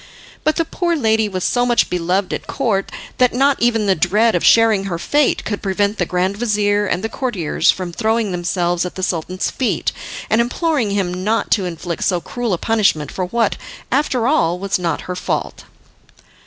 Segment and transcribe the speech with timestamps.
[0.43, 4.33] But the poor lady was so much beloved at Court that not even the dread
[4.33, 8.83] of sharing her fate could prevent the grand vizir and the courtiers from throwing themselves
[8.83, 9.91] at the Sultan's feet
[10.27, 13.57] and imploring him not to inflict so cruel a punishment for what,
[13.91, 15.65] after all, was not her fault.